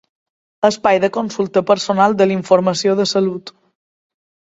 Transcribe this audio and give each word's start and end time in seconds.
Espai 0.69 0.97
de 1.03 1.09
consulta 1.17 1.63
personal 1.71 2.15
de 2.21 2.27
la 2.31 2.35
informació 2.37 2.97
de 3.01 3.07
salut. 3.13 3.53